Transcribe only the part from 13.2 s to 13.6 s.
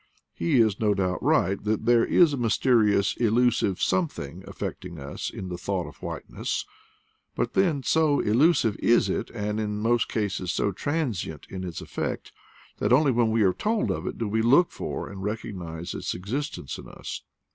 we are